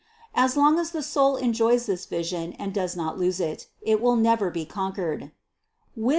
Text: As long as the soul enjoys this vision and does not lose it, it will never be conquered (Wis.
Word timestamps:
As 0.33 0.57
long 0.57 0.79
as 0.79 0.89
the 0.89 1.03
soul 1.03 1.35
enjoys 1.35 1.85
this 1.85 2.07
vision 2.07 2.53
and 2.53 2.73
does 2.73 2.95
not 2.95 3.19
lose 3.19 3.39
it, 3.39 3.67
it 3.83 4.01
will 4.01 4.15
never 4.15 4.49
be 4.49 4.65
conquered 4.65 5.31
(Wis. 5.95 6.09